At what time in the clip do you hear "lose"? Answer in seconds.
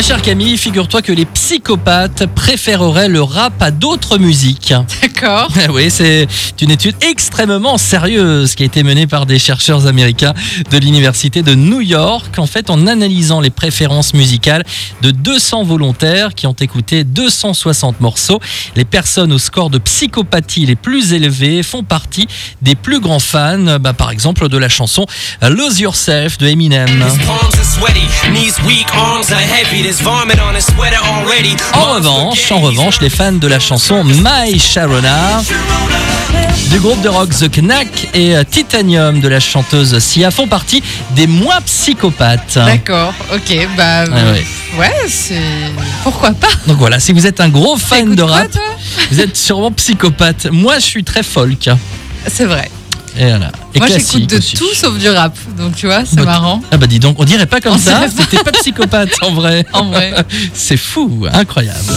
25.42-25.78